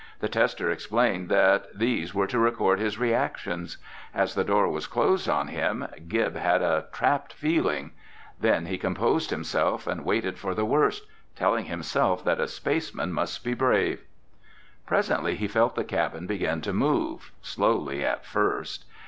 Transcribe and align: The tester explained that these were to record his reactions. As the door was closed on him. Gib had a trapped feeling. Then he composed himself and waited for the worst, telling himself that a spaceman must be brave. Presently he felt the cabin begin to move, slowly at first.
The 0.19 0.27
tester 0.29 0.71
explained 0.71 1.29
that 1.29 1.77
these 1.77 2.11
were 2.11 2.25
to 2.25 2.39
record 2.39 2.79
his 2.79 2.97
reactions. 2.97 3.77
As 4.15 4.33
the 4.33 4.43
door 4.43 4.67
was 4.67 4.87
closed 4.87 5.29
on 5.29 5.49
him. 5.49 5.85
Gib 6.07 6.35
had 6.35 6.63
a 6.63 6.87
trapped 6.91 7.33
feeling. 7.33 7.91
Then 8.39 8.65
he 8.65 8.79
composed 8.79 9.29
himself 9.29 9.85
and 9.85 10.03
waited 10.03 10.39
for 10.39 10.55
the 10.55 10.65
worst, 10.65 11.05
telling 11.35 11.65
himself 11.65 12.23
that 12.25 12.41
a 12.41 12.47
spaceman 12.47 13.11
must 13.13 13.43
be 13.43 13.53
brave. 13.53 14.01
Presently 14.87 15.35
he 15.35 15.47
felt 15.47 15.75
the 15.75 15.83
cabin 15.83 16.25
begin 16.25 16.61
to 16.61 16.73
move, 16.73 17.31
slowly 17.43 18.03
at 18.03 18.25
first. 18.25 18.85